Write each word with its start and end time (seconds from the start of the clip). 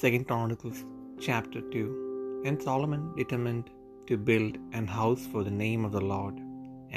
Second 0.00 0.24
Chronicles 0.28 0.78
chapter 1.24 1.60
2 1.72 2.42
And 2.46 2.60
Solomon 2.66 3.02
determined 3.18 3.66
to 4.08 4.16
build 4.28 4.54
an 4.78 4.86
house 4.94 5.24
for 5.32 5.42
the 5.44 5.56
name 5.64 5.82
of 5.86 5.92
the 5.96 6.06
Lord, 6.12 6.36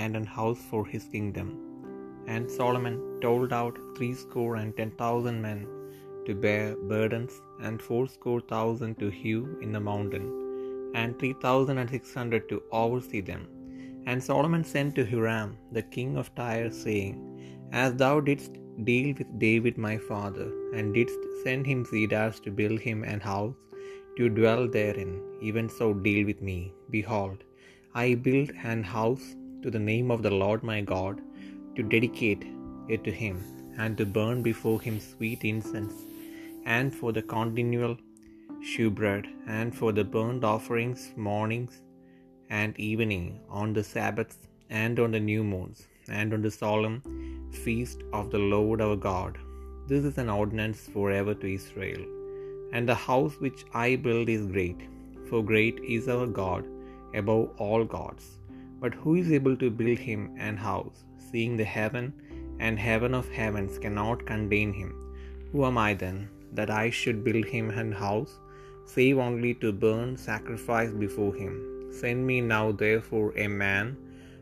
and 0.04 0.16
an 0.20 0.26
house 0.38 0.62
for 0.72 0.82
his 0.94 1.06
kingdom. 1.16 1.50
And 2.34 2.50
Solomon 2.60 2.98
told 3.26 3.54
out 3.60 3.78
threescore 3.98 4.56
and 4.62 4.72
ten 4.80 4.92
thousand 5.02 5.38
men 5.48 5.62
to 6.26 6.34
bear 6.46 6.66
burdens, 6.94 7.36
and 7.66 7.86
fourscore 7.88 8.44
thousand 8.54 8.96
to 9.04 9.10
hew 9.22 9.42
in 9.66 9.72
the 9.78 9.86
mountain, 9.92 10.28
and 11.02 11.14
three 11.20 11.36
thousand 11.46 11.78
and 11.84 11.92
six 11.98 12.16
hundred 12.20 12.46
to 12.50 12.60
oversee 12.84 13.24
them. 13.32 13.46
And 14.10 14.28
Solomon 14.32 14.66
sent 14.74 14.96
to 14.96 15.10
Hiram 15.14 15.52
the 15.78 15.88
king 15.98 16.12
of 16.22 16.34
Tyre, 16.42 16.72
saying, 16.84 17.18
As 17.72 17.96
thou 17.96 18.20
didst 18.20 18.54
deal 18.86 19.14
with 19.18 19.40
David 19.40 19.78
my 19.78 19.98
father, 19.98 20.48
and 20.74 20.94
didst 20.94 21.20
send 21.44 21.66
him 21.66 21.84
cedars 21.86 22.40
to 22.46 22.52
build 22.60 22.80
him 22.80 23.04
an 23.04 23.20
house 23.20 23.56
to 24.18 24.30
dwell 24.30 24.68
therein, 24.68 25.12
even 25.48 25.68
so 25.70 25.94
deal 25.94 26.26
with 26.26 26.42
me. 26.42 26.74
Behold, 26.90 27.44
I 27.94 28.16
build 28.16 28.52
an 28.64 28.84
house 28.84 29.36
to 29.64 29.70
the 29.76 29.86
name 29.92 30.10
of 30.16 30.24
the 30.26 30.36
Lord 30.44 30.64
my 30.72 30.80
God, 30.82 31.22
to 31.76 31.84
dedicate 31.84 32.46
it 32.94 33.04
to 33.08 33.12
him, 33.24 33.38
and 33.78 33.98
to 34.00 34.06
burn 34.18 34.42
before 34.50 34.80
him 34.82 35.00
sweet 35.00 35.44
incense, 35.52 35.98
and 36.78 36.96
for 37.00 37.12
the 37.18 37.26
continual 37.36 37.96
shewbread, 38.72 39.26
and 39.58 39.76
for 39.80 39.92
the 39.98 40.08
burnt 40.16 40.44
offerings 40.56 41.04
mornings 41.16 41.76
and 42.62 42.80
evening, 42.92 43.28
on 43.62 43.74
the 43.78 43.88
Sabbaths, 43.94 44.40
and 44.70 44.98
on 45.04 45.12
the 45.12 45.26
new 45.32 45.44
moons, 45.54 45.80
and 46.20 46.34
on 46.36 46.42
the 46.42 46.56
solemn 46.62 46.98
feast 47.52 48.04
of 48.14 48.30
the 48.32 48.38
Lord 48.38 48.82
our 48.82 48.96
God. 48.96 49.38
This 49.88 50.04
is 50.04 50.18
an 50.18 50.30
ordinance 50.30 50.90
forever 50.94 51.34
to 51.34 51.54
Israel. 51.54 52.04
And 52.74 52.88
the 52.88 52.96
house 52.96 53.36
which 53.40 53.66
I 53.74 53.96
build 53.96 54.30
is 54.30 54.46
great, 54.46 54.82
for 55.30 55.44
great 55.44 55.80
is 55.80 56.08
our 56.08 56.28
God 56.28 56.66
above 57.14 57.50
all 57.58 57.84
gods. 57.86 58.26
But 58.82 58.94
who 58.94 59.16
is 59.16 59.32
able 59.32 59.56
to 59.58 59.70
build 59.70 59.98
him 59.98 60.36
an 60.38 60.58
house, 60.58 61.06
seeing 61.18 61.58
the 61.58 61.64
heaven 61.64 62.14
and 62.60 62.78
heaven 62.78 63.14
of 63.14 63.30
heavens 63.30 63.78
cannot 63.80 64.26
contain 64.26 64.74
him? 64.74 64.92
Who 65.52 65.66
am 65.66 65.78
I 65.78 65.94
then, 65.94 66.30
that 66.54 66.70
I 66.70 66.90
should 66.90 67.24
build 67.24 67.46
him 67.46 67.70
an 67.70 67.92
house, 67.92 68.40
save 68.86 69.18
only 69.18 69.54
to 69.56 69.72
burn 69.72 70.18
sacrifice 70.18 70.92
before 70.92 71.34
him? 71.34 71.56
Send 71.92 72.28
me 72.28 72.42
now 72.42 72.72
therefore 72.72 73.34
a 73.38 73.48
man 73.48 73.98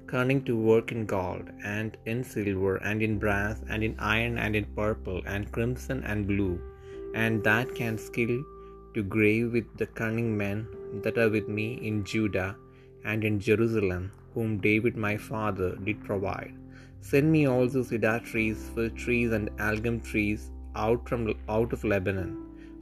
cunning 0.07 0.41
to 0.47 0.55
work 0.71 0.91
in 0.91 1.05
gold, 1.05 1.47
and 1.63 1.97
in 2.05 2.23
silver, 2.23 2.75
and 2.89 3.01
in 3.07 3.17
brass, 3.23 3.61
and 3.69 3.83
in 3.83 3.95
iron, 3.99 4.37
and 4.37 4.55
in 4.55 4.65
purple, 4.81 5.21
and 5.25 5.51
crimson, 5.51 6.03
and 6.03 6.27
blue, 6.31 6.59
and 7.13 7.43
that 7.43 7.73
can 7.79 7.97
skill 7.97 8.35
to 8.95 9.03
grave 9.15 9.51
with 9.51 9.69
the 9.77 9.87
cunning 9.99 10.29
men 10.43 10.67
that 11.03 11.17
are 11.17 11.29
with 11.29 11.47
me 11.47 11.67
in 11.89 12.03
Judah 12.03 12.55
and 13.03 13.23
in 13.29 13.39
Jerusalem, 13.39 14.11
whom 14.33 14.51
David 14.67 14.95
my 15.07 15.15
father 15.29 15.75
did 15.87 16.03
provide. 16.09 16.53
Send 17.01 17.31
me 17.31 17.47
also 17.47 17.81
cedar 17.89 18.19
trees, 18.29 18.69
fir 18.75 18.89
trees, 18.89 19.31
and 19.37 19.49
algum 19.69 19.97
trees 20.11 20.51
out 20.83 21.07
from 21.09 21.21
out 21.55 21.73
of 21.75 21.83
Lebanon, 21.93 22.31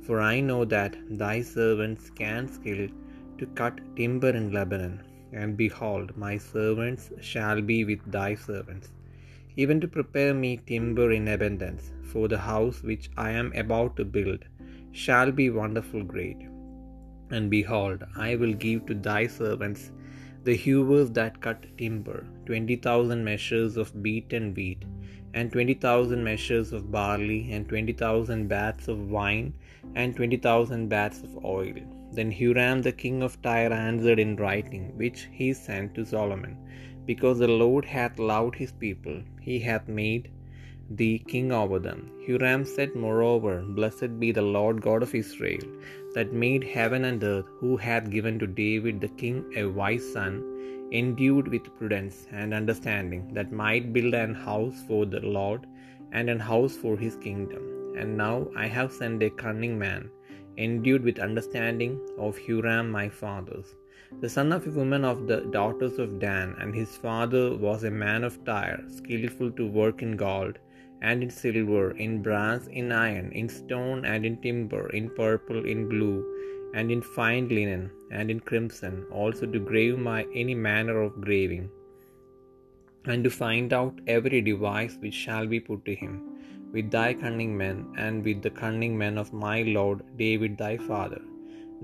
for 0.06 0.20
I 0.34 0.40
know 0.50 0.62
that 0.66 0.96
thy 1.24 1.42
servants 1.42 2.10
can 2.22 2.48
skill 2.58 2.88
to 3.40 3.46
cut 3.62 3.82
timber 3.98 4.30
in 4.42 4.48
Lebanon. 4.58 4.96
And 5.34 5.58
behold, 5.58 6.16
my 6.16 6.38
servants 6.38 7.12
shall 7.22 7.62
be 7.62 7.84
with 7.84 8.12
thy 8.12 8.36
servants, 8.36 8.90
even 9.56 9.82
to 9.82 9.88
prepare 9.88 10.34
me 10.34 10.52
timber 10.68 11.12
in 11.12 11.28
abundance, 11.28 11.92
for 12.12 12.28
the 12.28 12.38
house 12.38 12.84
which 12.84 13.10
I 13.18 13.32
am 13.32 13.52
about 13.54 13.96
to 13.98 14.06
build 14.06 14.46
shall 14.92 15.32
be 15.32 15.50
wonderful 15.50 16.04
great. 16.04 16.38
And 17.32 17.50
behold, 17.50 18.04
I 18.16 18.36
will 18.36 18.54
give 18.54 18.86
to 18.88 18.94
thy 18.94 19.26
servants 19.28 19.92
the 20.44 20.56
hewers 20.56 21.10
that 21.12 21.42
cut 21.42 21.66
timber, 21.78 22.26
twenty 22.46 22.76
thousand 22.76 23.24
measures 23.24 23.78
of 23.78 24.04
beaten 24.04 24.54
wheat, 24.54 24.84
and 25.34 25.52
twenty 25.52 25.74
thousand 25.74 26.24
measures 26.24 26.72
of 26.74 26.92
barley, 26.92 27.52
and 27.52 27.68
twenty 27.70 27.94
thousand 27.94 28.48
baths 28.48 28.88
of 28.88 29.10
wine, 29.18 29.54
and 29.96 30.16
twenty 30.16 30.38
thousand 30.38 30.90
baths 30.90 31.22
of 31.28 31.44
oil. 31.44 31.80
Then 32.18 32.32
Huram 32.32 32.84
the 32.84 32.92
king 32.92 33.24
of 33.24 33.42
Tyre 33.42 33.74
answered 33.74 34.20
in 34.20 34.36
writing, 34.36 34.86
which 35.02 35.28
he 35.40 35.50
sent 35.54 35.96
to 35.96 36.06
Solomon, 36.06 36.56
Because 37.06 37.40
the 37.40 37.54
Lord 37.64 37.86
hath 37.86 38.20
loved 38.32 38.56
his 38.56 38.74
people, 38.86 39.18
he 39.48 39.58
hath 39.70 39.88
made 39.88 40.30
thee 41.00 41.18
king 41.34 41.52
over 41.52 41.80
them. 41.80 42.02
Huram 42.26 42.62
said 42.76 42.96
moreover, 42.96 43.56
Blessed 43.80 44.20
be 44.24 44.32
the 44.32 44.48
Lord 44.58 44.82
God 44.88 45.02
of 45.06 45.16
Israel, 45.16 45.66
that 46.16 46.42
made 46.46 46.64
heaven 46.64 47.06
and 47.10 47.24
earth, 47.24 47.50
who 47.60 47.72
hath 47.78 48.14
given 48.16 48.38
to 48.40 48.48
David 48.48 49.02
the 49.02 49.14
king 49.24 49.38
a 49.62 49.66
wise 49.66 50.08
son, 50.16 50.34
endued 51.02 51.48
with 51.54 51.76
prudence 51.78 52.18
and 52.32 52.54
understanding, 52.54 53.24
that 53.34 53.52
might 53.52 53.94
build 53.96 54.14
an 54.14 54.34
house 54.48 54.80
for 54.88 55.06
the 55.14 55.20
Lord, 55.38 55.62
and 56.12 56.30
an 56.30 56.40
house 56.40 56.76
for 56.84 56.96
his 56.96 57.16
kingdom. 57.28 57.64
And 58.00 58.18
now 58.26 58.48
I 58.64 58.68
have 58.68 58.92
sent 59.00 59.24
a 59.24 59.30
cunning 59.44 59.78
man, 59.86 60.04
endued 60.58 61.04
with 61.04 61.26
understanding 61.28 61.94
of 62.26 62.38
Huram 62.38 62.90
my 62.98 63.08
father's, 63.10 63.70
the 64.22 64.30
son 64.30 64.52
of 64.56 64.66
a 64.68 64.76
woman 64.80 65.04
of 65.12 65.28
the 65.30 65.42
daughters 65.58 65.98
of 66.04 66.20
Dan, 66.20 66.56
and 66.60 66.74
his 66.76 66.96
father 67.06 67.46
was 67.58 67.84
a 67.84 67.92
man 68.06 68.24
of 68.24 68.44
Tyre, 68.46 68.84
skillful 68.88 69.52
to 69.60 69.66
work 69.68 70.04
in 70.06 70.16
gold, 70.16 70.60
and 71.02 71.24
in 71.24 71.30
silver, 71.30 71.86
in 72.06 72.22
brass, 72.22 72.68
in 72.68 72.92
iron, 72.92 73.32
in 73.32 73.50
stone, 73.50 74.06
and 74.06 74.26
in 74.26 74.38
timber, 74.42 74.90
in 74.90 75.10
purple, 75.10 75.66
in 75.66 75.90
blue, 75.90 76.18
and 76.74 76.92
in 76.96 77.02
fine 77.18 77.48
linen, 77.58 77.84
and 78.18 78.32
in 78.34 78.40
crimson, 78.50 78.96
also 79.22 79.46
to 79.54 79.60
grave 79.72 79.98
my 80.10 80.20
any 80.42 80.56
manner 80.70 80.98
of 81.06 81.22
graving, 81.28 81.66
and 83.12 83.22
to 83.26 83.32
find 83.44 83.70
out 83.80 84.02
every 84.16 84.42
device 84.52 84.96
which 85.04 85.18
shall 85.26 85.48
be 85.54 85.60
put 85.70 85.82
to 85.90 85.96
him, 86.04 86.14
with 86.74 86.90
thy 86.96 87.10
cunning 87.24 87.54
men, 87.64 87.80
and 88.06 88.26
with 88.28 88.42
the 88.46 88.56
cunning 88.64 88.96
men 89.04 89.18
of 89.24 89.38
my 89.46 89.58
lord 89.78 90.02
David 90.24 90.56
thy 90.64 90.76
father. 90.90 91.22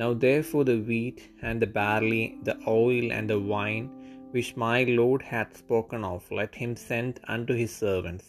Now 0.02 0.12
therefore 0.26 0.66
the 0.72 0.80
wheat, 0.90 1.22
and 1.48 1.62
the 1.62 1.72
barley, 1.82 2.26
the 2.48 2.58
oil, 2.82 3.08
and 3.18 3.28
the 3.30 3.42
wine, 3.54 3.88
which 4.36 4.58
my 4.68 4.80
lord 5.02 5.22
hath 5.34 5.62
spoken 5.64 6.04
of, 6.14 6.32
let 6.40 6.54
him 6.64 6.74
send 6.90 7.14
unto 7.36 7.54
his 7.64 7.74
servants 7.86 8.28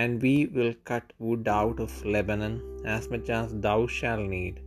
and 0.00 0.22
we 0.26 0.34
will 0.56 0.74
cut 0.90 1.12
wood 1.18 1.48
out 1.60 1.78
of 1.84 2.04
Lebanon, 2.14 2.54
as 2.96 3.08
much 3.12 3.28
as 3.28 3.48
thou 3.66 3.80
shalt 3.86 4.26
need, 4.36 4.60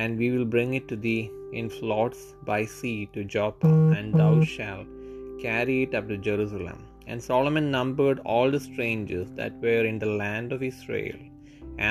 and 0.00 0.22
we 0.22 0.28
will 0.32 0.48
bring 0.54 0.70
it 0.78 0.86
to 0.90 0.96
thee 1.06 1.22
in 1.58 1.68
floats 1.78 2.20
by 2.50 2.60
sea 2.76 2.98
to 3.14 3.22
Joppa, 3.34 3.72
and 3.98 4.08
thou 4.20 4.30
mhm. 4.36 4.46
shalt 4.54 4.90
carry 5.46 5.76
it 5.86 5.94
up 5.98 6.06
to 6.10 6.24
Jerusalem. 6.28 6.80
And 7.08 7.22
Solomon 7.28 7.66
numbered 7.76 8.18
all 8.32 8.48
the 8.52 8.64
strangers 8.68 9.28
that 9.38 9.54
were 9.64 9.84
in 9.90 9.98
the 10.02 10.12
land 10.22 10.50
of 10.54 10.68
Israel, 10.72 11.20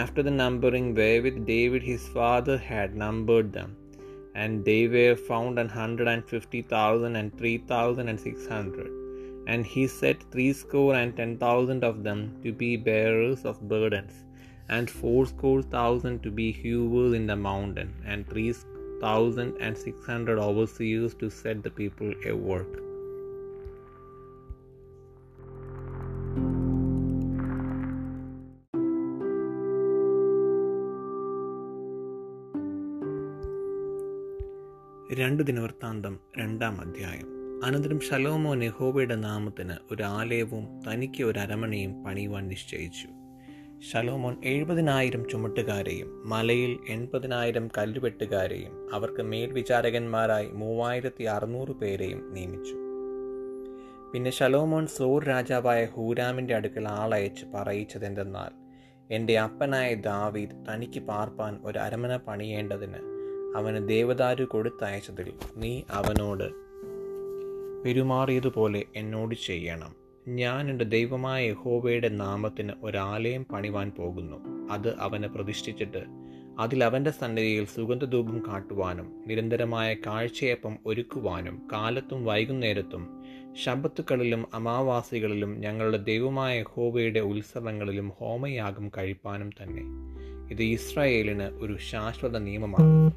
after 0.03 0.22
the 0.28 0.36
numbering 0.44 0.88
wherewith 1.00 1.40
David 1.56 1.84
his 1.92 2.06
father 2.18 2.58
had 2.72 3.02
numbered 3.03 3.50
them, 3.58 3.72
and 4.41 4.64
they 4.70 4.84
were 4.96 5.18
found 5.30 5.56
an 5.64 5.72
hundred 5.80 6.09
and 6.14 6.26
fifty 6.34 6.62
thousand 6.76 7.16
and 7.22 7.31
three 7.40 7.58
thousand 7.74 8.08
and 8.12 8.22
six 8.28 8.47
hundred. 8.56 8.91
And 9.52 9.64
he 9.74 9.84
set 10.00 10.30
threescore 10.34 10.96
and 11.02 11.12
ten 11.20 11.31
thousand 11.44 11.84
of 11.90 11.97
them 12.08 12.20
to 12.44 12.52
be 12.64 12.72
bearers 12.90 13.44
of 13.52 13.68
burdens, 13.74 14.16
and 14.69 14.90
fourscore 14.90 15.62
thousand 15.62 16.22
to 16.24 16.31
be 16.31 16.52
hewers 16.52 17.13
in 17.13 17.25
the 17.28 17.35
mountain, 17.35 17.94
and 18.06 18.28
three 18.28 18.53
thousand 19.02 19.57
and 19.59 19.78
six 19.78 20.06
hundred 20.06 20.38
overseers 20.40 21.13
to 21.16 21.30
set 21.30 21.63
the 21.63 21.69
people 21.69 22.12
at 22.25 22.38
work. 22.52 22.72
രണ്ട് 35.20 35.44
ദിനവൃത്താന്തം 35.44 36.20
രണ്ടാം 36.38 36.82
അധ്യായം 36.82 37.29
അനന്തരം 37.64 37.99
ശലോമോ 37.99 38.53
നെഹോബയുടെ 38.53 39.16
നാമത്തിന് 39.16 39.76
ഒരു 39.91 40.03
ആലയവും 40.03 40.66
തനിക്ക് 40.88 41.23
ഒരു 41.23 41.40
അരമനയും 41.40 42.03
പണിയുവാൻ 42.03 42.47
നിശ്ചയിച്ചു 42.47 43.19
ശലോമോൻ 43.87 44.35
എഴുപതിനായിരം 44.43 45.29
ചുമട്ടുകാരെയും 45.29 46.29
മലയിൽ 46.29 46.79
എൺപതിനായിരം 46.90 47.67
കല്ലുവെട്ടുകാരെയും 47.78 48.93
അവർക്ക് 48.93 49.22
മേൽവിചാരകന്മാരായി 49.22 50.47
മൂവായിരത്തി 50.52 51.23
അറുന്നൂറ് 51.23 51.70
പേരെയും 51.70 52.34
നിയമിച്ചു. 52.34 52.76
പിന്നെ 54.14 54.31
ശലോമോൻ 54.31 54.87
സോർ 54.87 55.23
രാജാവായ 55.23 55.85
ഹൂരാമിന്റെ 55.85 56.55
അടുക്കൽ 56.55 56.87
ആളയച്ച് 56.87 57.46
പറയിച്ചതെന്തെന്നാൽ 57.46 58.52
എന്റെ 59.14 59.40
അപ്പനായ 59.40 59.96
ദാവീദ് 59.96 60.66
തനിക്ക് 60.70 60.99
പാർപ്പാൻ 60.99 61.59
ഒരു 61.64 61.79
അരമന 61.79 62.17
പണിയേണ്ടതിന് 62.17 63.02
അവന് 63.55 63.87
ദേവദാരു 63.87 64.43
കൊടുത്തയച്ചതിൽ 64.43 65.34
നീ 65.55 65.82
അവനോട് 65.90 66.47
പെരുമാറിയതുപോലെ 67.84 68.84
എന്നോട് 68.96 69.35
ചെയ്യണം. 69.35 69.98
ഞാൻ 70.35 70.70
എന്റെ 70.70 70.85
ദൈവമായ 70.85 71.49
യഹോവയുടെ 71.49 72.09
നാമത്തിന് 72.09 72.73
ഒരാലയം 72.84 73.46
പണിവാൻ 73.46 73.91
പോകുന്നു. 73.91 74.67
അത് 74.72 74.96
അവനെ 74.99 75.28
പ്രതിഷ്ഠിച്ചിട്ട് 75.28 76.05
അതിൽ 76.59 76.84
അവന്റെ 76.84 77.11
സന്നിധിയിൽ 77.11 77.66
സുഗന്ധധൂപം 77.66 78.43
കാട്ടുവാനും 78.47 79.23
നിരന്തരമായ 79.28 79.93
കാഴ്ചയപ്പം 79.93 80.78
ഒരുക്കുവാനും 80.85 81.67
കാലത്തും 81.73 82.26
വൈകുന്നേരത്തും 82.26 83.23
ശബത്തുക്കളിലും 83.64 84.46
അമാവാസികളിലും 84.53 85.59
ഞങ്ങളുടെ 85.59 85.97
ദൈവമായ 85.97 86.64
ഹോബയുടെ 86.64 87.20
ഉത്സവങ്ങളിലും 87.20 88.09
ഹോമയാഗം 88.09 88.91
കഴിപ്പാനും 88.97 89.49
തന്നെ. 89.49 89.82
ഇത് 90.52 90.64
ഇസ്രായേലിന് 90.64 91.43
ഒരു 91.43 91.78
ശാശ്വത 91.91 92.37
നിയമമാണ്. 92.37 93.11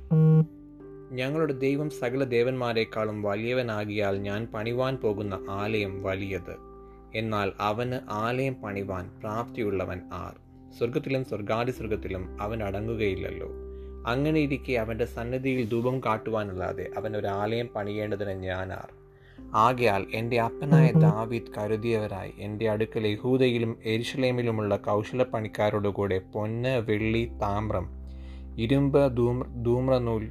ഞങ്ങളുടെ 1.12 1.52
ദൈവം 1.52 1.90
സകല 1.90 2.24
ദേവന്മാരെക്കാളും 2.24 3.22
വലിയവനാകിയാൽ 3.22 4.16
ഞാൻ 4.16 4.46
പണിവാൻ 4.54 4.96
പോകുന്ന 4.96 5.38
ആലയം 5.50 6.02
വലിയത്. 6.02 6.71
എന്നാൽ 7.14 7.52
അവന് 7.60 8.00
ആലയം 8.10 8.54
പണിവാൻ 8.54 9.10
പ്രാപ്തിയുള്ളവൻ 9.20 10.00
ആർ. 10.12 10.34
സ്വർഗത്തിലും 10.78 11.24
സ്വർഗാദി 11.24 11.70
സ്വർഗത്തിലും 11.70 12.42
അവൻ 12.42 12.62
അടങ്ങുകയില്ലല്ലോ. 12.62 13.48
അങ്ങനെ 14.06 14.40
ഇരിക്കെ 14.40 14.72
അവന്റെ 14.72 15.04
സന്നിധിയിൽ 15.04 15.68
ധൂപം 15.68 16.00
കാട്ടുവാനല്ലാതെ 16.00 16.90
അവൻ 16.96 17.16
ഒരു 17.16 17.26
ആലയം 17.26 17.68
പണിയേണ്ടതിന് 17.76 18.30
ഞാനാർ 18.30 18.88
ആകയാൽ 19.54 20.06
എന്റെ 20.14 20.40
അപ്പനായ 20.40 20.90
ദാവീദ് 20.98 21.52
കരുതിയവരായി 21.58 22.32
എന്റെ 22.38 22.70
അടുക്കൽ 22.70 23.06
യഹൂദയിലും 23.06 23.78
എരിശലേമിലുമുള്ള 23.84 24.76
കൗശലപ്പണിക്കാരോടുകൂടെ 24.76 26.18
പൊന്ന് 26.18 26.78
വെള്ളി 26.78 27.32
താമ്രം 27.42 27.88
ഇരുമ്പ് 28.58 29.16
ധൂമ്ര 29.16 29.46
ധൂമ്രനൂൽ 29.62 30.28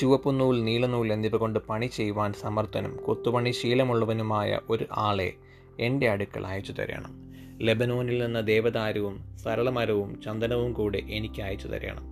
ചുവപ്പുനൂൽ 0.00 0.64
നീലനൂൽ 0.64 1.12
എന്നിവ 1.12 1.36
കൊണ്ട് 1.36 1.58
പണി 1.58 1.86
ചെയ്യുവാൻ 1.86 2.32
സമർത്ഥനും 2.32 2.96
കൊത്തുപണി 2.96 3.50
ശീലമുള്ളവനുമായ 3.50 4.60
ഒരു 4.70 4.86
ആളെ 4.92 5.32
എന്റെ 5.80 6.08
അടുക്കൽ 6.08 6.46
അയച്ചു 6.46 6.72
തരണം. 6.72 7.30
ലബനോനിൽ 7.62 8.24
നിന്ന് 8.24 8.46
ദേവദാരവും 8.46 9.38
സരളമരവും 9.38 10.22
ചന്ദനവും 10.22 10.72
കൂടെ 10.72 10.98
എനിക്ക് 10.98 11.42
അയച്ചു 11.42 11.68
തരണം. 11.68 12.02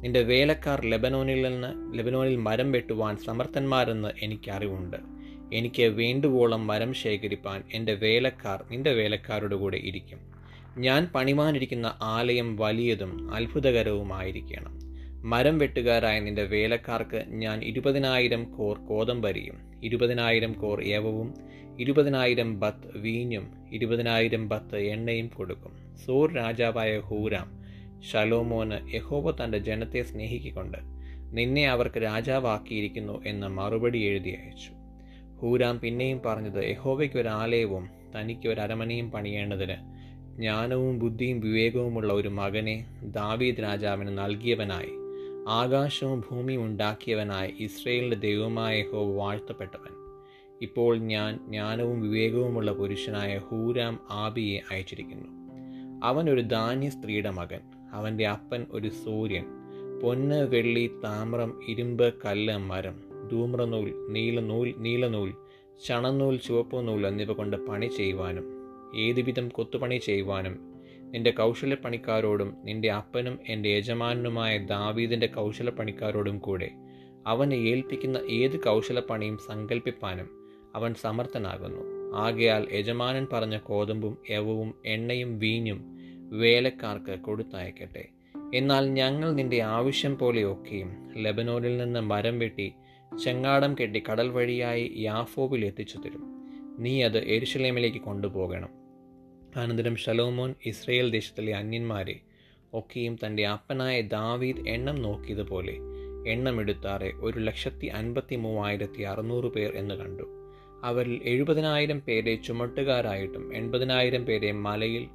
നിന്റെ 0.00 0.22
വേലക്കാർ 0.22 0.84
ലെബനോനിൽ 0.84 1.42
നിന്ന് 1.42 1.98
ലബനോനിൽ 1.98 2.36
മരം 2.36 2.72
വെട്ടുവാൻ 2.72 3.16
സമർത്ഥന്മാരെന്ന് 3.16 4.08
എനിക്ക് 4.22 4.50
അറിവുണ്ട്. 4.50 4.96
എനിക്ക് 5.52 5.82
വേണ്ടുവോളം 5.82 6.66
മരം 6.66 6.94
ശേഖരിപ്പാൻ 6.94 7.62
എന്റെ 7.72 7.94
വേലക്കാർ 7.94 8.64
നിന്റെ 8.70 8.92
വേലക്കാരുടെ 8.92 9.56
കൂടെ 9.56 9.76
ഇരിക്കും. 9.76 10.18
ഞാൻ 10.78 11.08
പണിമാനിരിക്കുന്ന 11.14 11.94
ആലയം 12.02 12.56
വലിയതും 12.56 13.34
അത്ഭുതകരവുമായിരിക്കണം. 13.34 14.75
മരം 15.30 15.58
വെട്ടുകാരായ 15.58 16.20
നിന്റെ 16.20 16.42
വേലക്കാർക്ക് 16.42 17.24
ഞാൻ 17.42 17.62
ഇരുപതിനായിരം 17.64 18.42
കോർ 18.56 18.76
കോതമ്പരിയും 18.78 19.56
ഇരുപതിനായിരം 19.82 20.52
കോർ 20.52 20.82
യവവും 20.84 21.28
ഇരുപതിനായിരം 21.78 22.60
ബത്ത് 22.60 22.98
വീഞ്ഞും 22.98 23.46
ഇരുപതിനായിരം 23.72 24.48
ബത്ത് 24.48 24.76
എണ്ണയും 24.76 25.30
കൊടുക്കും. 25.36 25.72
സോർ 26.06 26.32
രാജാവായ 26.32 26.98
ഹൂരാം 26.98 27.48
ഷലോമോന് 28.08 28.94
യഹോബ 28.94 29.30
തന്റെ 29.30 29.58
ജനത്തെ 29.58 30.02
സ്നേഹിക്കൊണ്ട് 30.02 30.78
നിന്നെ 31.32 31.68
അവർക്ക് 31.68 31.98
രാജാവാക്കിയിരിക്കുന്നു 31.98 33.22
എന്ന് 33.24 33.48
മറുപടി 33.48 33.98
എഴുതി 33.98 34.30
അയച്ചു 34.30 34.72
ഹൂരാം 35.40 35.78
പിന്നെയും 35.78 36.20
പറഞ്ഞത് 36.26 36.60
യഹോവയ്ക്ക് 36.70 37.18
ഒരു 37.18 37.28
ആലയവും 37.28 37.88
തനിക്ക് 38.16 38.48
ഒരു 38.48 38.60
അരമനയും 38.60 39.10
പണിയേണ്ടതിന് 39.10 39.76
ജ്ഞാനവും 40.36 40.98
ബുദ്ധിയും 40.98 41.40
വിവേകവുമുള്ള 41.40 42.12
ഒരു 42.12 42.28
മകനെ 42.28 42.76
ദാവീദ് 43.02 43.62
രാജാവിന് 43.62 44.18
നൽകിയവനായി. 44.18 45.05
ആകാശവും 45.48 46.24
ഭൂമിയും 46.30 46.64
ഉണ്ടാക്കിയവനായ 46.64 47.50
ഇസ്രയേലിന്റെ 47.60 48.16
ദൈവമായ 48.16 48.82
ഹോ 48.82 49.16
വാഴ്ത്തപ്പെട്ടവൻ. 49.16 50.20
ഇപ്പോൾ 50.62 50.98
ഞാൻ 50.98 51.36
ജ്ഞാനവും 51.36 52.02
വിവേകവുമുള്ള 52.02 52.72
പുരുഷനായ 52.72 53.38
ഹൂരാം 53.38 54.00
ആബിയെ 54.10 54.60
അയച്ചിരിക്കുന്നു. 54.70 55.28
അവൻ 56.04 56.30
ഒരു 56.30 56.40
ധാന്യ 56.40 56.90
സ്ത്രീയുടെ 56.90 57.30
മകൻ. 57.30 57.60
അവന്റെ 57.92 58.26
അപ്പൻ 58.26 58.66
ഒരു 58.70 58.88
സൂര്യൻ. 58.88 59.44
പൊന്ന് 60.02 60.50
വെള്ളി 60.50 60.90
താമ്രം 61.04 61.60
ഇരുമ്പ് 61.68 62.14
കല്ല് 62.24 62.56
മരം. 62.56 63.28
ധൂമ്രനൂൽ 63.32 64.06
നീലനൂൽ 64.08 64.74
നീലനൂൽ. 64.78 65.34
ചണനൂൽ 65.86 66.36
ചുവപ്പുനൂൽ 66.36 67.06
എന്നിവ 67.06 67.32
കൊണ്ട് 67.32 67.66
പണി 67.66 67.86
ചെയ്യുവാനും 67.86 68.44
ഏതുവിധം 68.96 69.48
കൊത്തുപണി 69.48 69.96
ചെയ്യുവാനും 69.96 70.75
നിന്റെ 71.10 71.30
കൗശലപ്പണിക്കാരോടും 71.30 72.56
നിന്റെ 72.64 72.92
അപ്പനും 72.92 73.38
എന്റെ 73.48 73.68
യജമാനനുമായ 73.68 74.58
ദാവീദിന്റെ 74.58 75.26
കൗശലപ്പണിക്കാരോടും 75.26 76.38
കൂടെ. 76.38 76.70
അവനെ 77.26 77.54
ഏൽപ്പിക്കുന്ന 77.54 78.16
ഏത് 78.30 78.64
കൗശലപ്പണിയും 78.64 79.38
സങ്കല്പിപ്പാനും 79.38 80.28
അവൻ 80.74 80.94
സമർത്ഥനാകുന്നു. 80.94 82.16
ആകയാൽ 82.16 82.68
യജമാനൻ 82.72 83.26
പറഞ്ഞ 83.32 83.58
കോതമ്പും 83.58 84.18
യവവും 84.30 84.74
എണ്ണയും 84.86 85.38
വീഞ്ഞും 85.38 85.96
വേലക്കാർക്ക് 86.38 87.18
കൊടുത്തയക്കട്ടെ. 87.18 88.08
എന്നാൽ 88.54 88.86
ഞങ്ങൾ 88.86 89.32
നിന്റെ 89.32 89.62
ആവശ്യം 89.62 90.18
പോലെയൊക്കെയും 90.18 91.14
ലബനോനിൽ 91.16 91.76
നിന്ന് 91.78 92.00
മരം 92.00 92.38
വെട്ടി 92.38 92.72
ചെങ്ങാടം 93.24 93.74
കെട്ടി 93.74 94.02
കടൽ 94.10 94.28
വഴിയായി 94.28 94.94
യാഫോവിൽ 94.96 95.64
എത്തിച്ചു 95.64 95.98
തരും 95.98 96.44
നീ 96.78 97.02
അത് 97.02 97.24
എരുഷലേമിലേക്ക് 97.24 97.98
കൊണ്ടുപോകണം. 97.98 98.85
അനന്തരം 99.60 99.96
ഷലോമോൻ 99.96 100.54
ഇസ്രയേൽ 100.64 101.10
ദേശത്തിലെ 101.10 101.52
അന്യന്മാരെ 101.56 102.16
ഒക്കെയും 102.72 103.18
തന്റെ 103.26 103.46
അപ്പനായ 103.46 104.00
ദാവീദ് 104.00 104.68
എണ്ണം 104.68 105.02
നോക്കിയതുപോലെ 105.02 105.74
എണ്ണമെടുത്താറെ 106.32 107.12
ഒരു 107.20 107.38
ലക്ഷത്തി 107.38 107.86
അൻപത്തി 107.86 108.36
മൂവായിരത്തി 108.36 109.02
അറുന്നൂറ് 109.02 109.44
പേർ 109.44 109.70
എന്ന് 109.76 109.94
കണ്ടു. 109.94 110.26
അവരിൽ 110.84 111.20
എഴുപതിനായിരം 111.24 112.00
പേരെ 112.00 112.34
ചുമട്ടുകാരായിട്ടും 112.34 113.54
എൺപതിനായിരം 113.54 114.26
പേരെ 114.26 114.52
മലയിൽ 114.52 115.06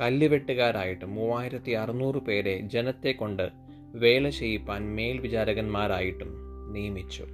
കല്ലുവെട്ടുകാരായിട്ടും 0.00 1.14
മൂവായിരത്തി 1.14 1.70
അറുന്നൂറ് 1.72 2.16
പേരെ 2.18 2.60
ജനത്തെ 2.74 3.12
കൊണ്ട് 3.12 3.46
വേല 3.94 4.28
ചെയ്യിപ്പാൻ 4.28 4.94
മേൽവിചാരകന്മാരായിട്ടും 4.96 6.32
നിയമിച്ചു. 6.72 7.24